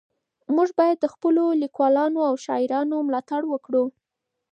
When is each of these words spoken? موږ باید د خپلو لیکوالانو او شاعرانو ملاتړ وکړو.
موږ 0.55 0.69
باید 0.79 0.97
د 1.01 1.05
خپلو 1.13 1.43
لیکوالانو 1.63 2.19
او 2.29 2.35
شاعرانو 2.45 2.97
ملاتړ 3.07 3.41
وکړو. 3.47 3.83